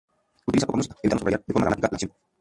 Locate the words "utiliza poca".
0.47-0.77